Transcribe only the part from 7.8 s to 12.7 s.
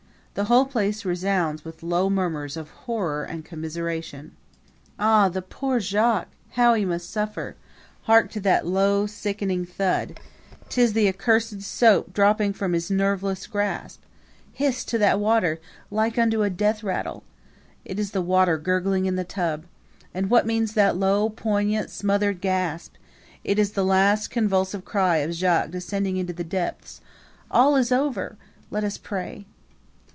Hark to that low, sickening thud! 'Tis the accursed soap dropping